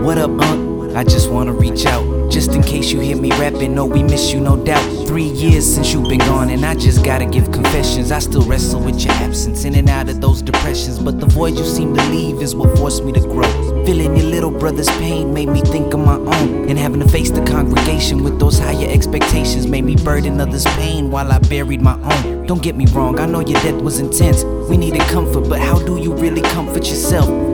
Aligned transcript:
What 0.00 0.16
up, 0.16 0.30
Unc? 0.30 0.96
I 0.96 1.04
just 1.04 1.30
wanna 1.30 1.52
reach 1.52 1.84
out. 1.84 2.30
Just 2.30 2.54
in 2.54 2.62
case 2.62 2.90
you 2.90 3.00
hear 3.00 3.18
me 3.18 3.28
rapping, 3.32 3.74
no, 3.74 3.84
we 3.84 4.02
miss 4.02 4.32
you, 4.32 4.40
no 4.40 4.56
doubt. 4.56 4.82
Three 5.06 5.24
years 5.24 5.74
since 5.74 5.92
you've 5.92 6.08
been 6.08 6.20
gone, 6.20 6.48
and 6.48 6.64
I 6.64 6.74
just 6.74 7.04
gotta 7.04 7.26
give 7.26 7.52
confessions. 7.52 8.10
I 8.10 8.18
still 8.20 8.40
wrestle 8.42 8.80
with 8.80 9.04
your 9.04 9.12
absence, 9.12 9.64
in 9.64 9.74
and 9.74 9.90
out 9.90 10.08
of 10.08 10.22
those 10.22 10.40
depressions. 10.40 10.98
But 10.98 11.20
the 11.20 11.26
void 11.26 11.58
you 11.58 11.66
seem 11.66 11.94
to 11.94 12.02
leave 12.08 12.40
is 12.40 12.56
what 12.56 12.78
forced 12.78 13.04
me 13.04 13.12
to 13.12 13.20
grow. 13.20 13.84
Feeling 13.84 14.16
your 14.16 14.24
little 14.24 14.50
brother's 14.50 14.88
pain 14.92 15.34
made 15.34 15.50
me 15.50 15.60
think 15.60 15.92
of 15.92 16.00
my 16.00 16.16
own. 16.16 16.70
And 16.70 16.78
having 16.78 17.00
to 17.00 17.08
face 17.08 17.30
the 17.30 17.44
congregation 17.44 18.24
with 18.24 18.40
those 18.40 18.58
higher 18.58 18.88
expectations 18.88 19.66
made 19.66 19.84
me 19.84 19.96
burden 19.96 20.40
others' 20.40 20.64
pain 20.76 21.10
while 21.10 21.30
I 21.30 21.40
buried 21.40 21.82
my 21.82 21.98
own. 22.00 22.46
Don't 22.46 22.62
get 22.62 22.74
me 22.74 22.86
wrong, 22.86 23.20
I 23.20 23.26
know 23.26 23.40
your 23.40 23.60
death 23.60 23.82
was 23.82 23.98
intense. 24.00 24.44
We 24.44 24.78
needed 24.78 25.02
comfort, 25.02 25.46
but 25.46 25.60
how 25.60 25.78
do 25.78 25.98
you 25.98 26.14
really 26.14 26.40
comfort 26.40 26.88
yourself? 26.88 27.49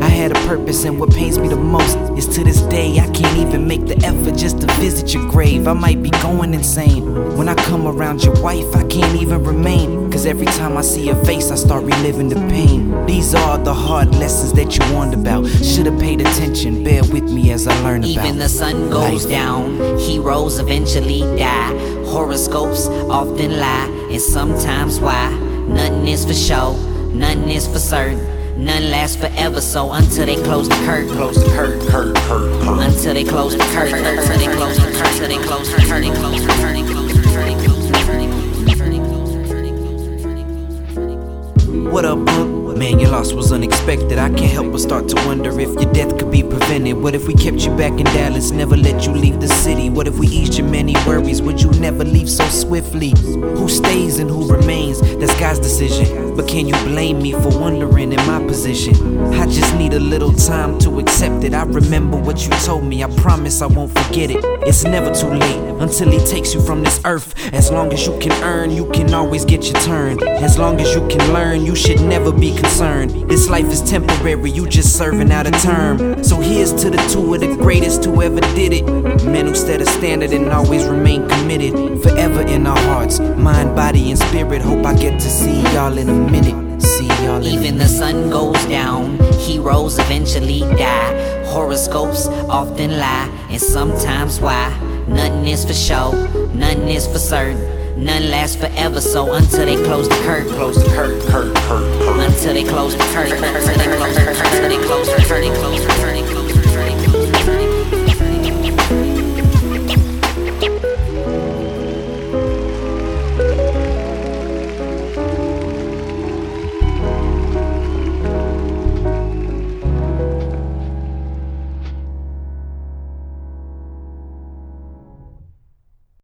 I 0.47 0.51
had 0.51 0.59
a 0.59 0.61
purpose, 0.61 0.85
and 0.85 1.01
what 1.01 1.11
pains 1.11 1.39
me 1.39 1.49
the 1.49 1.57
most 1.57 1.97
is 2.17 2.27
to 2.37 2.45
this 2.45 2.61
day 2.63 2.99
I 2.99 3.09
can't 3.11 3.39
even 3.39 3.67
make 3.67 3.87
the 3.87 3.97
effort 4.05 4.37
just 4.37 4.61
to 4.61 4.67
visit 4.75 5.13
your 5.13 5.29
grave. 5.29 5.67
I 5.67 5.73
might 5.73 6.03
be 6.03 6.11
going 6.11 6.55
insane. 6.55 7.37
When 7.37 7.49
I 7.49 7.55
come 7.55 7.87
around 7.87 8.23
your 8.23 8.41
wife, 8.41 8.75
I 8.75 8.85
can't 8.85 9.21
even 9.21 9.43
remain. 9.43 10.11
Cause 10.11 10.25
every 10.27 10.47
time 10.47 10.77
I 10.77 10.83
see 10.83 11.07
your 11.07 11.23
face, 11.25 11.51
I 11.51 11.57
start 11.57 11.85
reliving 11.85 12.29
the 12.29 12.37
pain. 12.49 13.07
These 13.07 13.35
are 13.35 13.59
the 13.59 13.75
hard 13.75 14.15
lessons 14.15 14.53
that 14.55 14.77
you 14.77 14.95
warned 14.95 15.15
about. 15.15 15.47
Should've 15.47 15.99
paid 15.99 16.21
attention, 16.21 16.85
bear 16.85 17.03
with 17.03 17.25
me 17.25 17.51
as 17.53 17.67
I 17.67 17.75
learn 17.83 18.05
about. 18.05 18.27
Even 18.27 18.39
the 18.39 18.49
sun 18.49 18.91
goes 18.91 19.25
life. 19.25 19.31
down, 19.31 19.99
heroes 19.99 20.59
eventually 20.59 21.21
die. 21.39 21.75
Horoscopes 22.07 22.89
often 23.11 23.59
lie, 23.59 23.89
and 24.11 24.21
sometimes 24.21 25.01
why? 25.01 25.31
Nothing 25.69 26.07
is 26.09 26.25
for 26.25 26.35
show, 26.35 26.77
nothing 27.13 27.51
is 27.51 27.67
for 27.67 27.79
certain. 27.79 28.36
None 28.57 28.91
lasts 28.91 29.17
forever, 29.17 29.61
so 29.61 29.93
until 29.93 30.25
they 30.27 30.37
close 30.37 30.69
the 30.69 30.75
curtain, 30.87 31.11
close 31.11 31.37
the 31.37 31.45
curtain, 31.51 31.81
curtain, 31.89 32.15
curtain, 32.23 32.61
curtain. 32.63 32.83
Until 32.83 33.15
they 33.15 33.25
close 33.25 33.53
the 33.57 33.65
curtain, 33.65 34.05
until 34.05 34.39
they 34.39 34.47
close 34.57 34.77
the 34.77 34.83
curtain, 34.93 34.99
until 34.99 35.29
they 35.29 35.39
close 35.47 35.71
the 35.71 35.83
curtain, 35.83 36.15
close 36.15 36.41
the 36.41 36.53
curtain, 36.55 36.79
close 36.83 36.87
the 36.87 37.93
curtain. 40.95 41.91
What 41.91 42.05
up? 42.05 42.19
Man, 42.77 43.01
your 43.01 43.09
loss 43.09 43.33
was 43.33 43.53
unexpected. 43.53 44.19
I 44.19 44.29
can't 44.29 44.53
help 44.53 44.71
but 44.71 44.81
start 44.81 45.09
to 45.09 45.17
wonder 45.27 45.59
if 45.59 45.73
your 45.81 45.91
death 45.95 46.19
could 46.19 46.31
be 46.31 46.43
prevented. 46.43 46.99
What 46.99 47.15
if 47.15 47.27
we 47.27 47.33
kept 47.33 47.65
you 47.65 47.75
back 47.75 47.93
in 47.93 48.05
Dallas, 48.05 48.51
never 48.51 48.77
let 48.77 49.07
you 49.07 49.13
leave 49.13 49.41
the 49.41 49.49
city? 49.49 49.89
What 49.89 50.07
if 50.07 50.19
we 50.19 50.27
eased 50.27 50.59
your 50.59 50.69
many 50.69 50.93
worries? 51.07 51.41
Would 51.41 51.63
you 51.63 51.71
never 51.81 52.05
leave 52.05 52.29
so 52.29 52.47
swiftly? 52.49 53.15
Who 53.17 53.71
stays 53.71 54.19
and 54.19 54.29
who 54.29 54.47
remains? 54.47 55.01
That's 55.01 55.35
God's 55.41 55.61
decision. 55.61 56.37
But 56.37 56.49
can 56.49 56.69
you 56.69 56.75
blame 56.85 57.23
me 57.23 57.33
for 57.33 57.49
wondering 57.59 58.13
in 58.13 58.27
my 58.27 58.47
position? 58.47 58.95
I 59.33 59.47
just 59.47 59.75
need 59.77 59.95
a 59.95 59.99
little 59.99 60.35
time 60.35 60.79
to 60.81 61.01
accept 61.01 61.45
it. 61.45 61.55
I 61.55 61.63
remember 61.63 62.19
what 62.19 62.45
you 62.45 62.51
told 62.67 62.85
me. 62.85 63.03
I 63.03 63.09
promise 63.17 63.63
I 63.63 63.67
won't 63.69 63.93
forget 63.99 64.31
it. 64.31 64.45
It's 64.67 64.85
never 64.85 65.15
too 65.15 65.29
late 65.29 65.81
until 65.81 66.11
He 66.11 66.19
takes 66.27 66.53
you 66.53 66.61
from 66.61 66.83
this 66.83 67.01
earth. 67.07 67.35
As 67.55 67.71
long 67.71 67.91
as 67.95 68.07
you 68.07 68.19
can 68.19 68.33
earn, 68.45 68.71
you 68.71 68.91
can 68.91 69.15
always 69.15 69.47
get 69.47 69.65
your 69.65 69.81
turn. 69.81 70.23
As 70.23 70.59
long 70.59 70.79
as 70.79 70.95
you 70.95 71.01
can 71.09 71.33
learn, 71.33 71.65
you 71.65 71.75
should 71.75 72.03
never 72.03 72.31
be 72.31 72.55
concerned. 72.67 73.11
This 73.31 73.49
life 73.49 73.67
is 73.67 73.81
temporary, 73.83 74.51
you 74.51 74.67
just 74.67 74.97
serving 74.99 75.31
out 75.31 75.47
a 75.47 75.51
term. 75.53 76.23
So 76.25 76.41
here's 76.41 76.73
to 76.83 76.91
the 76.91 76.99
two 77.13 77.35
of 77.35 77.41
the 77.41 77.55
greatest 77.57 78.05
who 78.05 78.23
ever 78.23 78.41
did 78.55 78.73
it. 78.73 78.85
Men 79.25 79.47
who 79.47 79.55
set 79.55 79.81
a 79.81 79.87
standard 79.87 80.33
and 80.33 80.49
always 80.49 80.85
remain 80.85 81.29
committed. 81.29 82.03
Forever 82.03 82.43
in 82.43 82.67
our 82.67 82.79
hearts, 82.91 83.21
mind, 83.21 83.77
body, 83.77 84.11
and 84.11 84.19
spirit. 84.19 84.63
Hope 84.63 84.85
I 84.85 84.95
get 84.95 85.21
to 85.21 85.29
see 85.29 85.63
y'all 85.75 85.97
in 85.97 86.09
a 86.09 86.13
minute. 86.13 86.83
See 86.83 87.07
y'all 87.25 87.45
Even 87.45 87.79
the 87.79 87.89
sun 87.89 88.31
goes 88.31 88.63
down, 88.67 89.19
heroes 89.39 89.99
eventually 89.99 90.61
die. 90.61 91.45
Horoscopes 91.47 92.27
often 92.49 92.99
lie, 92.99 93.29
and 93.51 93.61
sometimes 93.61 94.41
why? 94.41 94.69
Nothing 95.07 95.47
is 95.47 95.65
for 95.65 95.73
show, 95.73 96.11
nothing 96.53 96.89
is 96.89 97.07
for 97.07 97.19
certain. 97.19 97.77
None 97.97 98.29
lasts 98.29 98.57
forever, 98.57 99.01
so 99.01 99.33
until 99.33 99.65
they 99.65 99.83
close 99.85 100.07
the 100.07 100.17
curtain, 100.17 100.53
close 100.53 100.77
the 100.77 100.91
curtain, 100.91 101.19
curtain, 101.33 101.55
curtain, 101.65 102.06
till 102.47 102.55
they 102.55 102.63
close, 102.63 102.95
turning 102.95 103.35
close, 103.35 103.67
turning 103.67 103.91
close, 103.97 104.17
they 104.17 104.81
close, 104.83 105.09
turning 105.27 105.53
close, 105.53 105.85
turning 105.89 106.25
close, 106.25 106.27
close. 106.27 106.36